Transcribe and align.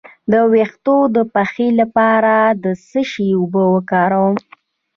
د 0.31 0.33
ویښتو 0.51 0.95
د 1.15 1.17
پخې 1.33 1.67
لپاره 1.79 2.35
د 2.63 2.65
څه 2.87 3.01
شي 3.11 3.27
اوبه 3.39 3.63
وکاروم؟ 3.73 4.35